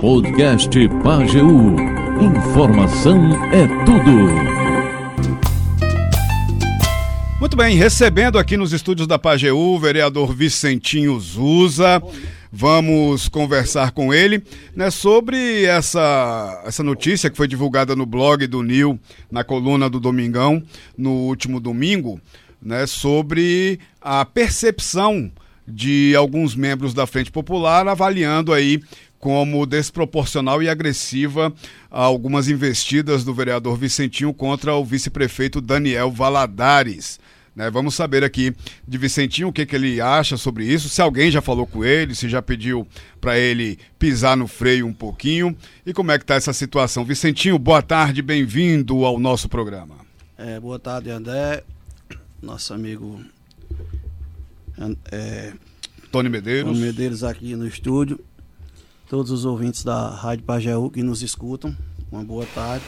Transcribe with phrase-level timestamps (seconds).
[0.00, 0.70] Podcast
[1.04, 1.76] Pageu.
[2.20, 4.56] Informação é tudo.
[7.38, 12.02] Muito bem, recebendo aqui nos estúdios da Pageu o vereador Vicentinho Zuza.
[12.50, 14.42] Vamos conversar com ele
[14.74, 18.98] né, sobre essa, essa notícia que foi divulgada no blog do Nil,
[19.30, 20.62] na coluna do Domingão,
[20.96, 22.18] no último domingo,
[22.62, 25.30] né, sobre a percepção
[25.66, 28.80] de alguns membros da Frente Popular avaliando aí
[29.18, 31.52] como desproporcional e agressiva
[31.90, 37.18] algumas investidas do vereador Vicentinho contra o vice-prefeito Daniel Valadares.
[37.56, 38.54] Né, vamos saber aqui
[38.86, 42.14] de Vicentinho o que, que ele acha sobre isso, se alguém já falou com ele,
[42.14, 42.86] se já pediu
[43.18, 47.02] para ele pisar no freio um pouquinho e como é que está essa situação.
[47.02, 49.94] Vicentinho, boa tarde, bem-vindo ao nosso programa.
[50.36, 51.64] É, boa tarde, André,
[52.42, 53.24] nosso amigo
[55.10, 55.54] é,
[56.12, 56.72] Tony Medeiros.
[56.72, 58.20] Tony Medeiros aqui no estúdio,
[59.08, 61.76] todos os ouvintes da Rádio Pajeú que nos escutam,
[62.10, 62.84] uma boa tarde.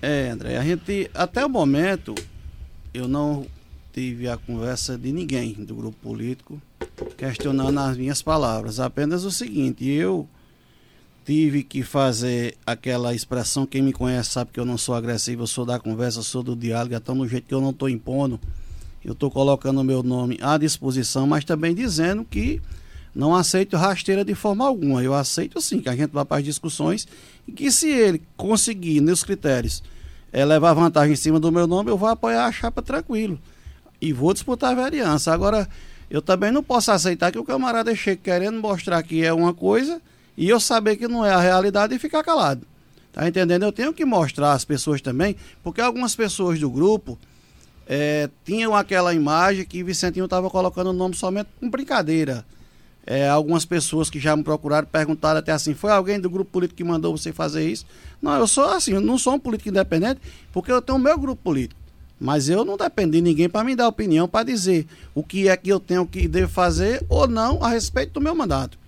[0.00, 2.14] É, André, a gente, até o momento,
[2.92, 3.46] eu não
[3.92, 6.60] tive a conversa de ninguém do grupo político
[7.16, 8.78] questionando as minhas palavras.
[8.78, 10.28] Apenas o seguinte, eu
[11.24, 15.46] tive que fazer aquela expressão, quem me conhece sabe que eu não sou agressivo, eu
[15.46, 18.38] sou da conversa, sou do diálogo, então no jeito que eu não estou impondo,
[19.04, 22.60] eu estou colocando o meu nome à disposição, mas também dizendo que
[23.14, 25.02] não aceito rasteira de forma alguma.
[25.02, 27.06] Eu aceito sim que a gente vá para as discussões
[27.46, 29.82] e que se ele conseguir, nos critérios,
[30.32, 33.38] é, levar vantagem em cima do meu nome, eu vou apoiar a chapa tranquilo.
[34.00, 35.32] E vou disputar a vereança.
[35.32, 35.68] Agora,
[36.10, 40.02] eu também não posso aceitar que o camarada chegue querendo mostrar que é uma coisa
[40.36, 42.66] e eu saber que não é a realidade e ficar calado.
[43.12, 43.62] Tá entendendo?
[43.62, 47.16] Eu tenho que mostrar às pessoas também, porque algumas pessoas do grupo
[47.86, 52.44] é, tinham aquela imagem que Vicentinho estava colocando o nome somente com brincadeira.
[53.06, 56.78] É, algumas pessoas que já me procuraram perguntaram até assim: foi alguém do grupo político
[56.78, 57.84] que mandou você fazer isso?
[58.20, 60.20] Não, eu sou assim, eu não sou um político independente
[60.52, 61.80] porque eu tenho o meu grupo político.
[62.18, 65.56] Mas eu não dependo de ninguém para me dar opinião, para dizer o que é
[65.56, 68.78] que eu tenho que devo fazer ou não a respeito do meu mandato.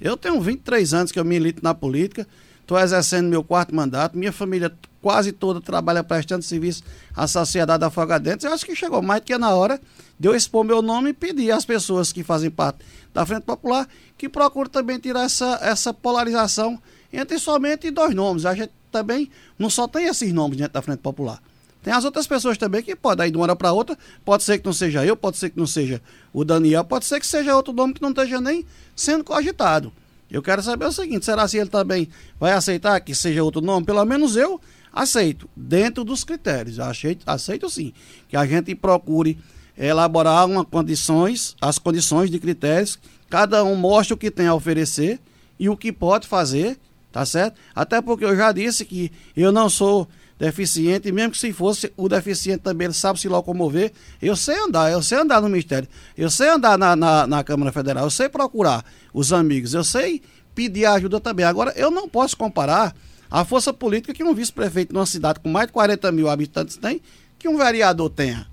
[0.00, 2.26] Eu tenho 23 anos que eu milito na política,
[2.62, 6.82] estou exercendo meu quarto mandato, minha família quase toda trabalha prestando serviço
[7.14, 8.46] à sociedade afogadense.
[8.46, 9.80] Eu acho que chegou mais do que na hora
[10.18, 13.88] de eu expor meu nome e pedir às pessoas que fazem parte da Frente Popular
[14.16, 16.80] que procurem também tirar essa, essa polarização
[17.12, 18.44] entre somente dois nomes.
[18.44, 21.42] A gente também não só tem esses nomes dentro da Frente Popular.
[21.82, 23.96] Tem as outras pessoas também que podem ir de uma hora para outra.
[24.24, 26.02] Pode ser que não seja eu, pode ser que não seja
[26.32, 29.90] o Daniel, pode ser que seja outro nome que não esteja nem sendo cogitado.
[30.30, 32.08] Eu quero saber o seguinte: será se ele também
[32.38, 33.86] vai aceitar que seja outro nome?
[33.86, 34.60] Pelo menos eu
[34.92, 36.78] aceito, dentro dos critérios.
[36.78, 37.92] Aceito, aceito sim.
[38.28, 39.38] Que a gente procure
[39.76, 45.18] elaborar uma condições, as condições de critérios, cada um mostra o que tem a oferecer
[45.58, 46.78] e o que pode fazer,
[47.10, 47.58] tá certo?
[47.74, 50.06] Até porque eu já disse que eu não sou
[50.38, 53.92] deficiente, mesmo que se fosse o deficiente também, ele sabe se locomover.
[54.22, 55.86] Eu sei andar, eu sei andar no Ministério,
[56.16, 60.22] eu sei andar na, na, na Câmara Federal, eu sei procurar os amigos, eu sei
[60.54, 61.44] pedir ajuda também.
[61.44, 62.96] Agora, eu não posso comparar
[63.30, 67.00] a força política que um vice-prefeito numa cidade com mais de 40 mil habitantes tem,
[67.38, 68.50] que um vereador tenha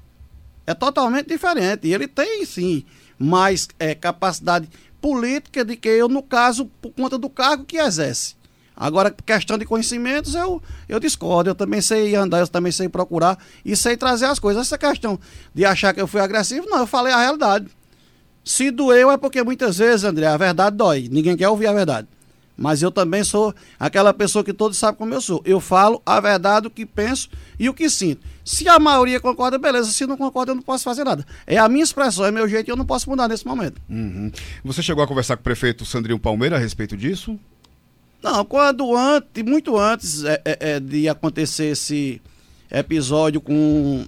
[0.67, 1.87] é totalmente diferente.
[1.87, 2.83] E ele tem, sim,
[3.17, 8.35] mais é, capacidade política de que eu, no caso, por conta do cargo que exerce.
[8.75, 11.49] Agora, questão de conhecimentos, eu, eu discordo.
[11.49, 14.67] Eu também sei andar, eu também sei procurar e sei trazer as coisas.
[14.67, 15.17] Essa questão
[15.55, 17.67] de achar que eu fui agressivo, não, eu falei a realidade.
[18.43, 21.07] Se doeu é porque muitas vezes, André, a verdade dói.
[21.09, 22.07] Ninguém quer ouvir a verdade.
[22.57, 25.41] Mas eu também sou aquela pessoa que todos sabem como eu sou.
[25.45, 27.29] Eu falo a verdade, o que penso
[27.59, 28.25] e o que sinto.
[28.43, 29.91] Se a maioria concorda, beleza.
[29.91, 31.23] Se não concorda, eu não posso fazer nada.
[31.45, 33.79] É a minha expressão, é meu jeito e eu não posso mudar nesse momento.
[33.87, 34.31] Uhum.
[34.63, 37.39] Você chegou a conversar com o prefeito Sandrinho Palmeira a respeito disso?
[38.23, 42.19] Não, quando antes, muito antes é, é, é de acontecer esse
[42.71, 44.05] episódio com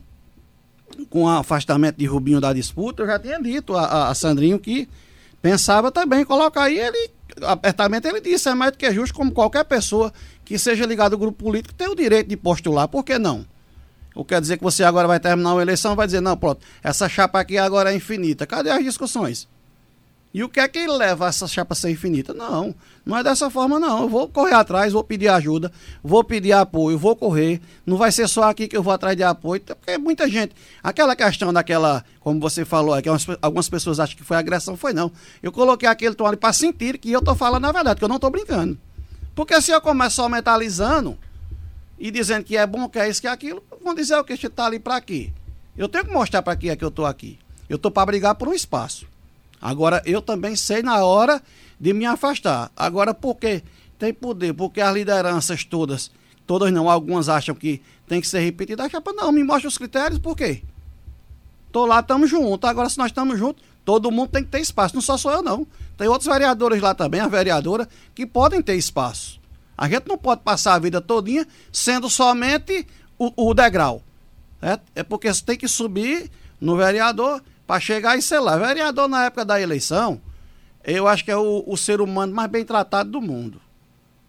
[1.09, 4.89] com o afastamento de Rubinho da disputa, eu já tinha dito a, a Sandrinho que
[5.41, 7.09] pensava também colocar aí ele
[7.45, 11.19] apertamento ele disse, é mais do que justo, como qualquer pessoa que seja ligada ao
[11.19, 13.45] grupo político tem o direito de postular, por que não?
[14.15, 17.07] Ou quer dizer que você agora vai terminar uma eleição vai dizer, não, pronto, essa
[17.07, 18.45] chapa aqui agora é infinita.
[18.45, 19.47] Cadê as discussões?
[20.31, 22.35] E o que é que leva essa chapa a ser infinita?
[22.35, 24.03] Não, não é dessa forma, não.
[24.03, 25.71] Eu vou correr atrás, vou pedir ajuda,
[26.03, 27.59] vou pedir apoio, vou correr.
[27.83, 30.53] Não vai ser só aqui que eu vou atrás de apoio, porque muita gente.
[30.83, 33.09] Aquela questão daquela, como você falou, é que
[33.41, 35.11] algumas pessoas acham que foi agressão, foi não.
[35.41, 38.09] Eu coloquei aquele tom ali para sentir que eu tô falando a verdade, que eu
[38.09, 38.77] não tô brincando.
[39.33, 41.17] Porque se eu começar só mentalizando
[41.97, 44.37] e dizendo que é bom, que é isso, que é aquilo, vão dizer o que
[44.37, 45.31] você tá ali para quê?
[45.75, 47.39] Eu tenho que mostrar para que é que eu tô aqui.
[47.67, 49.08] Eu tô para brigar por um espaço.
[49.61, 51.41] Agora, eu também sei na hora
[51.79, 52.71] de me afastar.
[52.75, 53.63] Agora, por que
[53.97, 54.53] tem poder?
[54.53, 56.11] Porque as lideranças todas,
[56.47, 58.83] todas não, algumas acham que tem que ser repetida.
[58.83, 60.63] A chapa não, me mostra os critérios, por quê?
[61.71, 62.69] Tô lá, estamos juntos.
[62.69, 64.95] Agora, se nós estamos juntos, todo mundo tem que ter espaço.
[64.95, 65.67] Não só sou eu, não.
[65.97, 69.39] Tem outros vereadores lá também, a vereadora, que podem ter espaço.
[69.77, 72.85] A gente não pode passar a vida todinha sendo somente
[73.17, 74.01] o, o degrau.
[74.61, 76.29] É, é porque você tem que subir
[76.59, 78.57] no vereador para chegar e sei lá.
[78.57, 80.19] Vereador na época da eleição,
[80.83, 83.61] eu acho que é o, o ser humano mais bem tratado do mundo.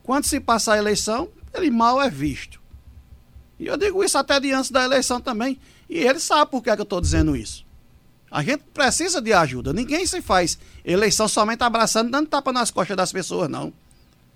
[0.02, 2.60] Quando se passar a eleição, ele mal é visto.
[3.58, 5.58] E eu digo isso até de antes da eleição também.
[5.88, 7.64] E ele sabe por que, é que eu estou dizendo isso.
[8.30, 9.72] A gente precisa de ajuda.
[9.72, 13.72] Ninguém se faz eleição somente abraçando, dando tapa nas costas das pessoas, não.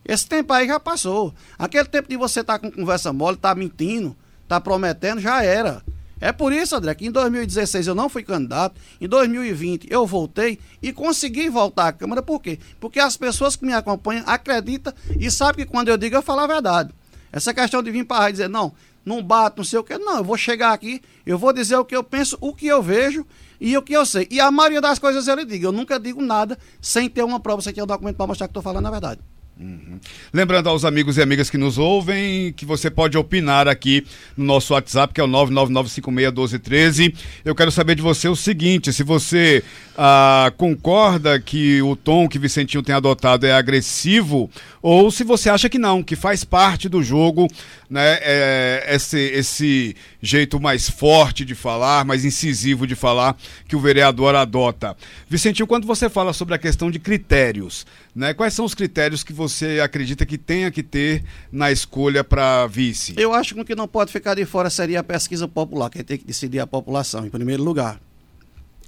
[0.02, 1.34] Esse tempo aí já passou.
[1.58, 5.20] Aquele tempo de você estar tá com conversa mole, estar tá mentindo, estar tá prometendo,
[5.20, 5.82] já era.
[6.20, 10.58] É por isso, André, que em 2016 eu não fui candidato, em 2020 eu voltei
[10.82, 12.22] e consegui voltar à Câmara.
[12.22, 12.58] Por quê?
[12.81, 16.40] Porque as pessoas que me acompanham acreditam e sabem que quando eu digo eu falo
[16.40, 16.94] a verdade.
[17.32, 18.72] Essa questão de vir para a dizer, não,
[19.05, 19.99] não bato, não sei o quê.
[19.99, 22.82] Não, eu vou chegar aqui, eu vou dizer o que eu penso, o que eu
[22.82, 23.26] vejo
[23.61, 24.26] e o que eu sei.
[24.31, 25.66] E a maioria das coisas eu lhe digo.
[25.66, 28.50] Eu nunca digo nada sem ter uma prova, sem ter um documento para mostrar que
[28.50, 29.20] estou falando a verdade.
[29.58, 30.00] Uhum.
[30.32, 34.04] Lembrando aos amigos e amigas que nos ouvem que você pode opinar aqui
[34.36, 37.14] no nosso WhatsApp, que é o 999561213.
[37.44, 39.62] Eu quero saber de você o seguinte: se você
[39.96, 44.50] ah, concorda que o tom que Vicentinho tem adotado é agressivo,
[44.82, 47.46] ou se você acha que não, que faz parte do jogo,
[47.88, 48.18] né?
[48.22, 49.94] É, esse, esse
[50.25, 53.37] jeito mais forte de falar, mais incisivo de falar
[53.69, 54.97] que o vereador adota.
[55.29, 58.32] Vicentinho, quando você fala sobre a questão de critérios, né?
[58.32, 63.15] Quais são os critérios que você acredita que tenha que ter na escolha para vice?
[63.17, 66.03] Eu acho que o que não pode ficar de fora seria a pesquisa popular, que
[66.03, 68.00] tem que decidir a população, em primeiro lugar.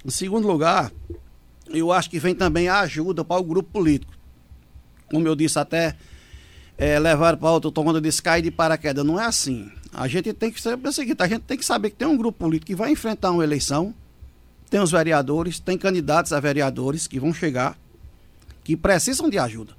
[0.05, 0.91] Em segundo lugar,
[1.69, 4.13] eu acho que vem também a ajuda para o grupo político.
[5.11, 5.95] Como eu disse, até
[6.77, 9.05] é, levar para outro tomando de sky de paraquedas.
[9.05, 9.69] Não é assim.
[9.97, 12.15] A gente tem que saber o seguinte: a gente tem que saber que tem um
[12.15, 13.95] grupo político que vai enfrentar uma eleição,
[14.69, 17.75] tem os vereadores, tem candidatos a vereadores que vão chegar,
[18.63, 19.75] que precisam de ajuda.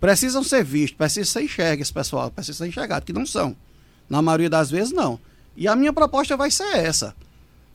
[0.00, 3.56] Precisam ser vistos, precisam ser enxergues, pessoal, precisam ser enxergados, que não são.
[4.10, 5.18] Na maioria das vezes, não.
[5.56, 7.14] E a minha proposta vai ser essa.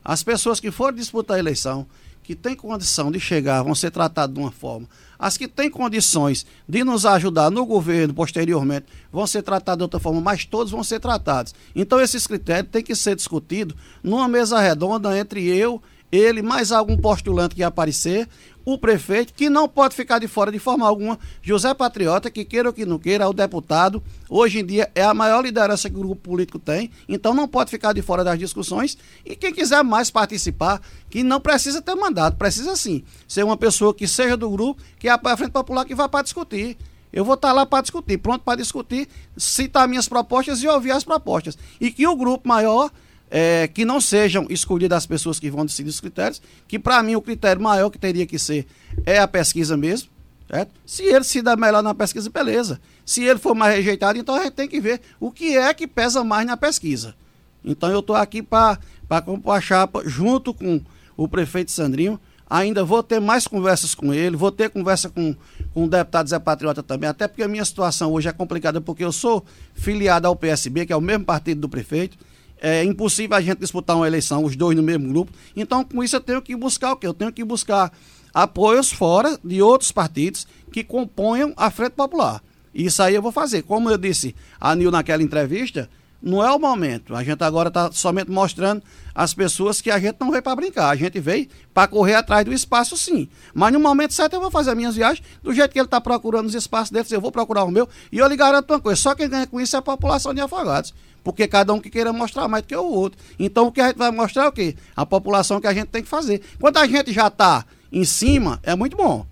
[0.04, 1.88] As pessoas que forem disputar a eleição,
[2.22, 4.90] que têm condição de chegar, vão ser tratadas de uma forma.
[5.22, 10.00] As que têm condições de nos ajudar no governo posteriormente vão ser tratadas de outra
[10.00, 11.54] forma, mas todos vão ser tratados.
[11.76, 15.80] Então, esses critérios têm que ser discutidos numa mesa redonda entre eu
[16.12, 18.28] ele, mais algum postulante que aparecer,
[18.64, 22.70] o prefeito, que não pode ficar de fora de forma alguma, José Patriota, que queira
[22.70, 25.96] ou que não queira, é o deputado, hoje em dia é a maior liderança que
[25.96, 29.84] o grupo político tem, então não pode ficar de fora das discussões, e quem quiser
[29.84, 34.50] mais participar, que não precisa ter mandato, precisa sim ser uma pessoa que seja do
[34.50, 36.78] grupo, que é a Frente Popular, que vai para discutir.
[37.14, 41.04] Eu vou estar lá para discutir, pronto para discutir, citar minhas propostas e ouvir as
[41.04, 41.58] propostas.
[41.80, 42.90] E que o grupo maior
[43.34, 47.16] é, que não sejam escolhidas as pessoas que vão decidir os critérios, que para mim
[47.16, 48.68] o critério maior que teria que ser
[49.06, 50.10] é a pesquisa mesmo.
[50.50, 50.72] Certo?
[50.86, 52.82] Se ele se dá melhor na pesquisa, beleza.
[53.06, 55.88] Se ele for mais rejeitado, então a gente tem que ver o que é que
[55.88, 57.16] pesa mais na pesquisa.
[57.64, 58.78] Então eu estou aqui para
[59.24, 60.82] compor a chapa junto com
[61.16, 62.20] o prefeito Sandrinho.
[62.50, 65.34] Ainda vou ter mais conversas com ele, vou ter conversa com,
[65.74, 69.06] com o deputado Zé Patriota também, até porque a minha situação hoje é complicada, porque
[69.06, 72.18] eu sou filiado ao PSB, que é o mesmo partido do prefeito
[72.62, 75.34] é impossível a gente disputar uma eleição, os dois no mesmo grupo.
[75.56, 77.08] Então, com isso, eu tenho que buscar o quê?
[77.08, 77.92] Eu tenho que buscar
[78.34, 82.42] apoios fora de outros partidos que componham a Frente Popular.
[82.74, 83.64] Isso aí eu vou fazer.
[83.64, 85.90] Como eu disse a Nil naquela entrevista,
[86.22, 87.16] não é o momento.
[87.16, 90.90] A gente agora está somente mostrando às pessoas que a gente não veio para brincar.
[90.90, 93.28] A gente veio para correr atrás do espaço, sim.
[93.54, 96.00] Mas no momento certo eu vou fazer as minhas viagens do jeito que ele está
[96.00, 97.08] procurando os espaços dele.
[97.10, 97.90] Eu vou procurar o meu.
[98.12, 100.42] E eu lhe garanto uma coisa: só quem ganha com isso é a população de
[100.42, 103.20] Afogados porque cada um que queira mostrar mais do que o outro.
[103.38, 104.76] Então o que a gente vai mostrar é o quê?
[104.96, 106.42] A população que a gente tem que fazer.
[106.60, 109.26] Quando a gente já está em cima, é muito bom.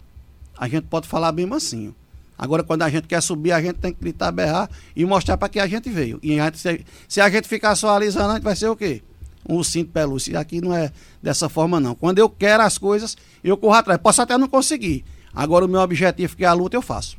[0.57, 1.95] A gente pode falar bem mansinho.
[2.39, 5.49] Agora, quando a gente quer subir, a gente tem que gritar, berrar e mostrar para
[5.49, 6.19] que a gente veio.
[6.23, 9.03] E a gente, se, a gente ficar só alisando, a gente vai ser o quê?
[9.47, 10.31] Um cinto pelúcio.
[10.31, 10.89] E aqui não é
[11.21, 11.93] dessa forma, não.
[11.93, 13.99] Quando eu quero as coisas, eu corro atrás.
[14.01, 15.03] Posso até não conseguir.
[15.35, 17.17] Agora, o meu objetivo, que é a luta, eu faço.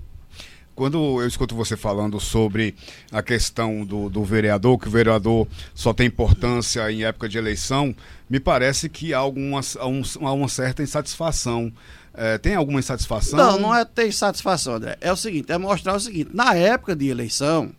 [0.74, 2.74] Quando eu escuto você falando sobre
[3.12, 7.94] a questão do, do vereador, que o vereador só tem importância em época de eleição,
[8.30, 11.70] me parece que há, alguma, há uma certa insatisfação.
[12.12, 13.38] É, tem alguma insatisfação?
[13.38, 14.96] Não, não é ter insatisfação, André.
[15.00, 17.70] É o seguinte, é mostrar o seguinte, na época de eleição,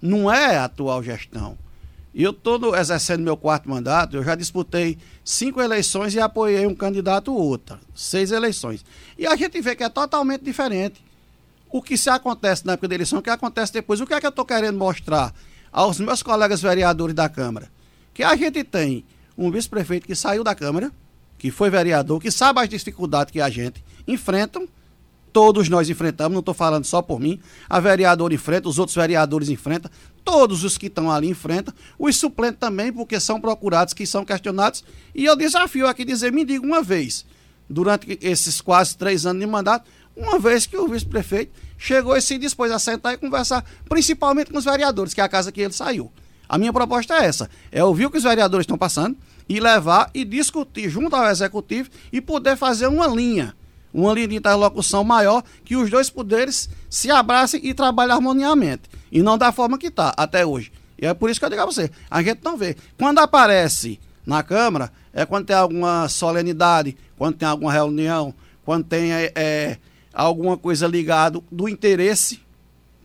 [0.00, 1.58] não é a atual gestão.
[2.14, 6.74] E eu estou exercendo meu quarto mandato, eu já disputei cinco eleições e apoiei um
[6.74, 7.80] candidato ou outra.
[7.94, 8.84] Seis eleições.
[9.18, 11.02] E a gente vê que é totalmente diferente.
[11.72, 13.98] o que se acontece na época da eleição, o que acontece depois.
[14.00, 15.32] O que é que eu estou querendo mostrar
[15.72, 17.70] aos meus colegas vereadores da Câmara?
[18.12, 19.04] Que a gente tem
[19.38, 20.92] um vice-prefeito que saiu da Câmara,
[21.42, 24.64] que foi vereador, que sabe as dificuldades que a gente enfrentam,
[25.32, 29.48] todos nós enfrentamos, não estou falando só por mim, a vereadora enfrenta, os outros vereadores
[29.48, 29.90] enfrentam,
[30.24, 34.84] todos os que estão ali enfrentam, os suplentes também, porque são procurados, que são questionados,
[35.12, 37.26] e eu desafio aqui dizer, me diga uma vez,
[37.68, 42.38] durante esses quase três anos de mandato, uma vez que o vice-prefeito chegou e se
[42.38, 45.72] dispôs a sentar e conversar, principalmente com os vereadores, que é a casa que ele
[45.72, 46.12] saiu.
[46.48, 49.16] A minha proposta é essa: é ouvir o que os vereadores estão passando
[49.56, 53.54] e levar e discutir junto ao executivo e poder fazer uma linha,
[53.92, 58.88] uma linha de interlocução maior, que os dois poderes se abracem e trabalhem harmoniamente.
[59.10, 60.72] E não da forma que está até hoje.
[60.98, 62.76] E é por isso que eu digo a você: a gente não vê.
[62.96, 68.32] Quando aparece na Câmara, é quando tem alguma solenidade, quando tem alguma reunião,
[68.64, 69.78] quando tem é, é,
[70.14, 72.40] alguma coisa ligada do interesse,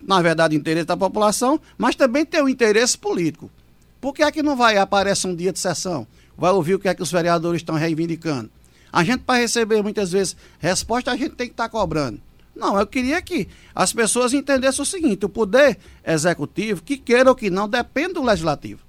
[0.02, 3.52] na verdade, interesse da população, mas também tem o interesse político.
[4.00, 6.08] Por que é que não vai aparecer um dia de sessão?
[6.38, 8.50] Vai ouvir o que é que os vereadores estão reivindicando?
[8.92, 12.20] A gente, para receber muitas vezes resposta, a gente tem que estar tá cobrando.
[12.56, 17.36] Não, eu queria que as pessoas entendessem o seguinte: o poder executivo, que queira ou
[17.36, 18.82] que não, depende do legislativo.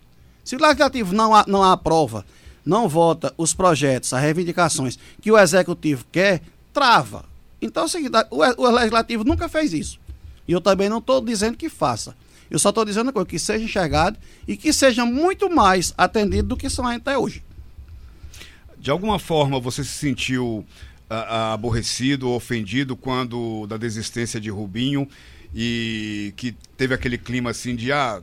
[0.44, 2.24] Se o legislativo não, não aprova,
[2.64, 7.24] não vota os projetos, as reivindicações que o executivo quer, trava.
[7.60, 10.00] Então é o seguinte: o, o legislativo nunca fez isso.
[10.46, 12.16] E eu também não estou dizendo que faça.
[12.50, 16.70] Eu só estou dizendo que seja enxergado e que seja muito mais atendido do que
[16.70, 17.42] são até hoje.
[18.78, 20.64] De alguma forma você se sentiu
[21.10, 25.08] uh, aborrecido, ofendido quando da desistência de Rubinho
[25.54, 28.22] e que teve aquele clima assim de ah,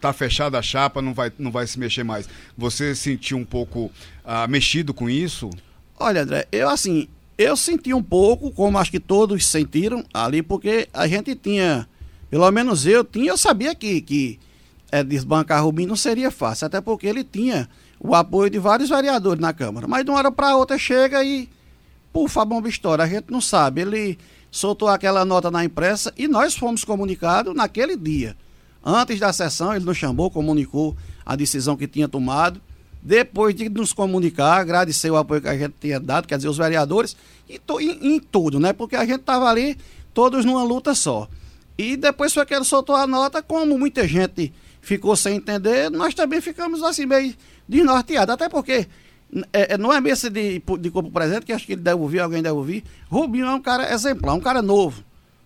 [0.00, 2.28] tá fechada a chapa, não vai, não vai se mexer mais.
[2.58, 3.90] Você sentiu um pouco
[4.24, 5.48] uh, mexido com isso?
[5.98, 10.88] Olha, André, eu assim, eu senti um pouco, como acho que todos sentiram ali, porque
[10.92, 11.88] a gente tinha,
[12.32, 14.40] pelo menos eu tinha, eu sabia que, que
[14.90, 17.68] é, desbancar Rubinho não seria fácil, até porque ele tinha
[18.00, 19.86] o apoio de vários vereadores na Câmara.
[19.86, 21.46] Mas de uma hora para outra chega e,
[22.10, 23.02] pufa, a bomba estoura.
[23.02, 23.82] A gente não sabe.
[23.82, 24.18] Ele
[24.50, 28.34] soltou aquela nota na imprensa e nós fomos comunicados naquele dia.
[28.82, 30.96] Antes da sessão, ele nos chamou, comunicou
[31.26, 32.62] a decisão que tinha tomado
[33.02, 36.56] depois de nos comunicar, agradecer o apoio que a gente tinha dado, quer dizer, os
[36.56, 37.14] vereadores,
[37.46, 38.72] e to, em, em tudo, né?
[38.72, 39.76] Porque a gente estava ali
[40.14, 41.28] todos numa luta só.
[41.82, 46.14] E depois foi que ele soltou a nota, como muita gente ficou sem entender, nós
[46.14, 47.34] também ficamos assim meio
[47.68, 48.34] desnorteados.
[48.34, 48.86] Até porque
[49.52, 52.20] é, é não é mesa de, de corpo presente, que acho que ele deve ouvir,
[52.20, 52.84] alguém deve ouvir.
[53.08, 55.02] Rubinho é um cara exemplar, um cara novo.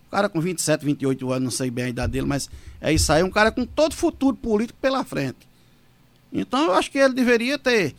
[0.07, 3.11] Um cara com 27, 28 anos, não sei bem a idade dele, mas é isso
[3.11, 5.47] aí, um cara com todo futuro político pela frente.
[6.31, 7.95] Então eu acho que ele deveria ter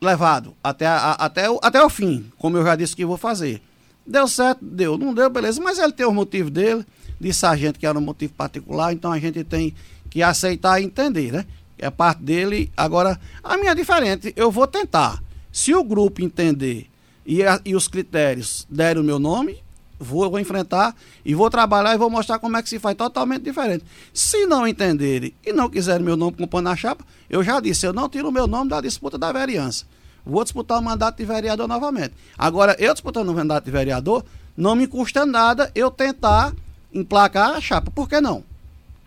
[0.00, 3.62] levado até, a, até, o, até o fim, como eu já disse que vou fazer.
[4.06, 4.98] Deu certo, deu.
[4.98, 5.60] Não deu, beleza.
[5.62, 6.84] Mas ele tem o motivo dele,
[7.20, 9.74] disse a gente que era um motivo particular, então a gente tem
[10.10, 11.46] que aceitar e entender, né?
[11.78, 12.70] É parte dele.
[12.76, 14.32] Agora, a minha é diferente.
[14.36, 15.22] Eu vou tentar.
[15.52, 16.88] Se o grupo entender
[17.26, 19.62] e, a, e os critérios derem o meu nome,
[19.98, 20.94] vou, vou enfrentar
[21.24, 23.84] e vou trabalhar e vou mostrar como é que se faz totalmente diferente.
[24.12, 27.92] Se não entenderem e não quiserem meu nome compondo na chapa, eu já disse, eu
[27.92, 29.86] não tiro o meu nome da disputa da vereança.
[30.24, 32.14] Vou disputar o mandato de vereador novamente.
[32.38, 34.24] Agora, eu disputando o mandato de vereador,
[34.56, 36.54] não me custa nada eu tentar
[36.94, 37.90] emplacar a chapa.
[37.90, 38.44] Por que não?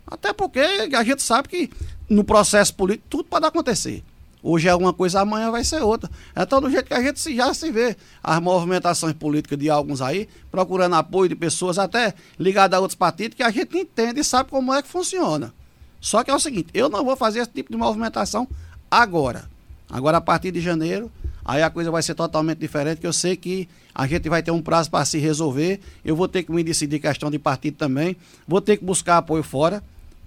[0.06, 1.70] Até porque a gente sabe que
[2.10, 4.04] no processo político tudo pode acontecer.
[4.42, 6.10] Hoje é uma coisa, amanhã vai ser outra.
[6.36, 10.30] Então, do jeito que a gente já se vê, as movimentações políticas de alguns aí,
[10.52, 14.50] procurando apoio de pessoas até ligadas a outros partidos, que a gente entende e sabe
[14.50, 15.54] como é que funciona.
[16.00, 18.48] Só que é o seguinte, eu não vou fazer esse tipo de movimentação
[18.90, 19.50] agora.
[19.90, 21.12] Agora, a partir de janeiro,
[21.48, 24.52] aí a coisa vai ser totalmente diferente, que eu sei que a gente vai ter
[24.52, 25.80] um prazo para se resolver.
[26.04, 28.18] Eu vou ter que me decidir questão de partido também.
[28.46, 29.82] Vou ter que buscar apoio fora,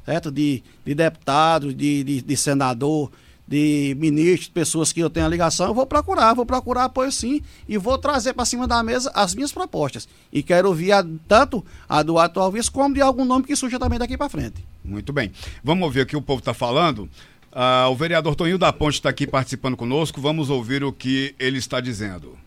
[0.06, 0.32] certo?
[0.32, 3.12] De, de deputado, de, de, de senador,
[3.50, 7.42] de ministros, pessoas que eu tenho a ligação, eu vou procurar, vou procurar apoio sim
[7.68, 10.08] e vou trazer para cima da mesa as minhas propostas.
[10.32, 13.76] E quero ouvir a, tanto a do atual vice como de algum nome que surja
[13.76, 14.64] também daqui para frente.
[14.84, 15.32] Muito bem.
[15.64, 17.10] Vamos ouvir o que o povo está falando.
[17.52, 20.21] Uh, o vereador Toninho da Ponte está aqui participando conosco.
[20.21, 22.38] Vamos ouvir o que ele está dizendo.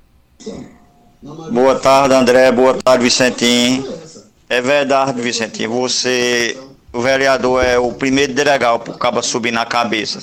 [1.52, 2.52] Boa tarde, André.
[2.52, 3.86] Boa tarde, Vicentinho.
[4.50, 5.72] É verdade, Vicentinho.
[5.72, 6.58] Você
[6.94, 10.22] o vereador é o primeiro delegado para o cabo subir na cabeça.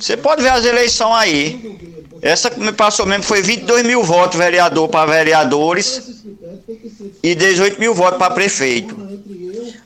[0.00, 1.78] Você pode ver as eleições aí.
[2.22, 6.22] Essa que me passou mesmo foi 22 mil votos vereador para vereadores
[7.20, 8.96] e 18 mil votos para prefeito.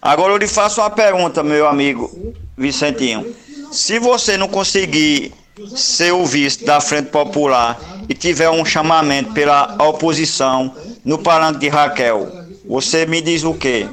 [0.03, 3.35] Agora eu lhe faço uma pergunta, meu amigo Vicentinho.
[3.73, 5.33] Se você não conseguir
[5.75, 11.69] ser o vice da Frente Popular e tiver um chamamento pela oposição no palanque de
[11.69, 12.31] Raquel,
[12.67, 13.89] Você me diz o quê?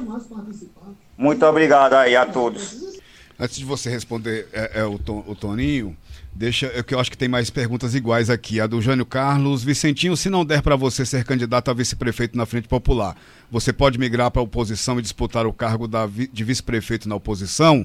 [1.16, 2.78] Muito obrigado aí a todos.
[3.38, 5.96] Antes de você responder é, é o, o, Toninho,
[6.32, 8.60] deixa é que eu acho que tem mais perguntas iguais aqui.
[8.60, 9.64] A do Jânio Carlos.
[9.64, 13.16] Vicentinho, se não der para você ser candidato a vice-prefeito na Frente Popular,
[13.50, 17.84] você pode migrar para a oposição e disputar o cargo da, de vice-prefeito na oposição?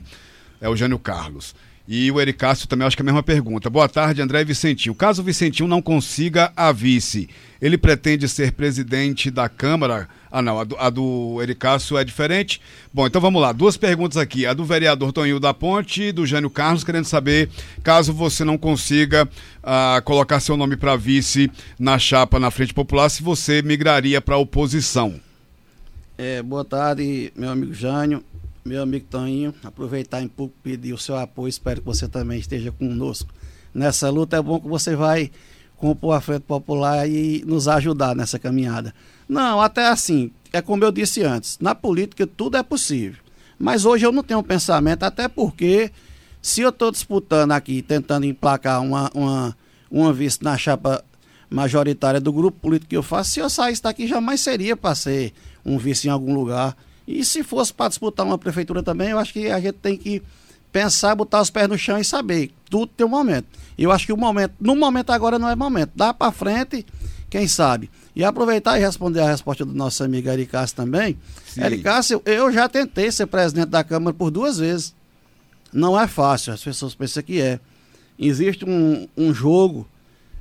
[0.59, 1.55] É o Jânio Carlos.
[1.87, 3.69] E o Ericácio também acho que é a mesma pergunta.
[3.69, 4.95] Boa tarde, André Vicentinho.
[4.95, 7.29] Caso o Vicentinho não consiga a vice,
[7.61, 10.09] ele pretende ser presidente da Câmara?
[10.31, 12.59] Ah, não, a do, a do Ericácio é diferente.
[12.91, 13.51] Bom, então vamos lá.
[13.51, 14.45] Duas perguntas aqui.
[14.45, 17.49] A do vereador Toninho da Ponte e do Jânio Carlos, querendo saber,
[17.83, 21.49] caso você não consiga uh, colocar seu nome para vice
[21.79, 25.21] na chapa na Frente Popular, se você migraria para a oposição.
[26.17, 28.23] É, boa tarde, meu amigo Jânio
[28.67, 32.71] meu amigo Toninho, aproveitar em pouco pedir o seu apoio, espero que você também esteja
[32.71, 33.31] conosco
[33.71, 34.37] nessa luta.
[34.37, 35.29] É bom que você vai
[35.77, 38.91] compor a Frente Popular e nos ajudar nessa caminhada.
[39.29, 43.21] Não, até assim, é como eu disse antes, na política tudo é possível.
[43.59, 45.91] Mas hoje eu não tenho um pensamento, até porque
[46.41, 49.55] se eu estou disputando aqui, tentando emplacar uma, uma,
[49.91, 51.05] uma vice na chapa
[51.51, 55.33] majoritária do grupo político que eu faço, se eu saísse daqui jamais seria para ser
[55.63, 56.75] um vice em algum lugar.
[57.07, 60.21] E se fosse para disputar uma prefeitura também, eu acho que a gente tem que
[60.71, 62.51] pensar, botar os pés no chão e saber.
[62.69, 63.47] Tudo tem um momento.
[63.77, 65.91] Eu acho que o momento, no momento agora não é momento.
[65.95, 66.85] Dá para frente,
[67.29, 67.89] quem sabe.
[68.15, 71.17] E aproveitar e responder a resposta do nosso amigo Ericácio também.
[71.55, 74.93] Ericácio, eu já tentei ser presidente da Câmara por duas vezes.
[75.71, 77.59] Não é fácil, as pessoas pensam que é.
[78.17, 79.85] Existe um, um jogo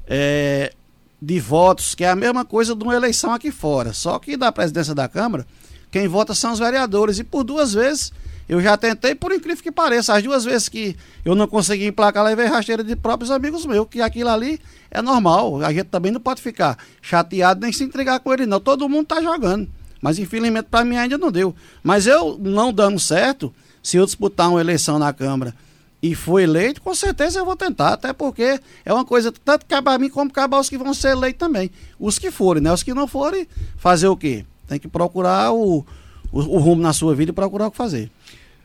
[0.06, 0.72] é,
[1.20, 3.92] de votos que é a mesma coisa de uma eleição aqui fora.
[3.92, 5.46] Só que da presidência da Câmara
[5.94, 7.20] quem vota são os vereadores.
[7.20, 8.12] E por duas vezes
[8.48, 12.24] eu já tentei, por incrível que pareça, as duas vezes que eu não consegui emplacar,
[12.24, 14.60] levei rasteira de próprios amigos meus, que aquilo ali
[14.90, 15.62] é normal.
[15.62, 18.58] A gente também não pode ficar chateado nem se entregar com ele, não.
[18.58, 19.68] Todo mundo tá jogando.
[20.02, 21.54] Mas infelizmente para mim ainda não deu.
[21.80, 25.54] Mas eu não dando certo, se eu disputar uma eleição na Câmara
[26.02, 29.90] e for eleito, com certeza eu vou tentar, até porque é uma coisa tanto cabe
[29.90, 31.70] a mim como cabe aos que vão ser eleitos também.
[32.00, 32.72] Os que forem, né?
[32.72, 34.44] Os que não forem, fazer o quê?
[34.66, 35.84] Tem que procurar o,
[36.32, 38.10] o, o rumo na sua vida e procurar o que fazer.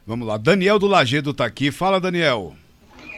[0.05, 1.71] Vamos lá, Daniel do Lagedo está aqui.
[1.71, 2.55] Fala, Daniel.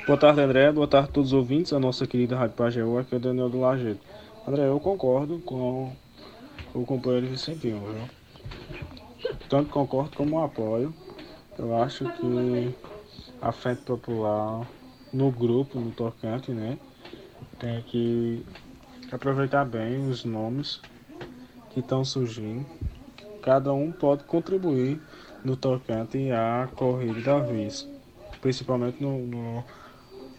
[0.06, 0.72] Boa tarde, André.
[0.72, 1.72] Boa tarde a todos os ouvintes.
[1.72, 4.00] A nossa querida Rádio Pajeú, aqui é o Daniel do Lagedo.
[4.48, 5.96] André, eu concordo com
[6.74, 9.32] o companheiro Vicentinho, viu?
[9.48, 10.94] Tanto concordo como apoio.
[11.58, 12.76] Eu acho que
[13.41, 14.67] a Frente Popular
[15.13, 16.78] no grupo, no tocante, né?
[17.60, 18.44] Tem que
[19.12, 20.82] aproveitar bem os nomes
[21.74, 22.66] que estão surgindo.
[23.42, 25.00] Cada um pode contribuir
[25.44, 27.88] no tocante à corrida da vez,
[28.40, 29.64] principalmente no, no,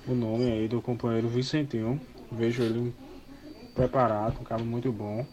[0.06, 2.00] no nome aí do companheiro Vicentinho.
[2.30, 2.94] Vejo ele
[3.74, 5.26] preparado, um cara muito bom.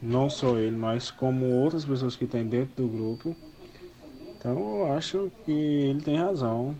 [0.00, 3.34] Não só ele, mas como outras pessoas que tem dentro do grupo.
[4.36, 6.76] Então eu acho que ele tem razão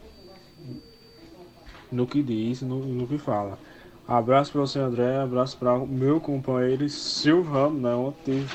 [1.90, 3.58] no que diz, no, no que fala.
[4.06, 5.16] Abraço para você, André.
[5.18, 7.94] Abraço para o meu companheiro Silvio Ramos, né?
[7.94, 8.46] Ontem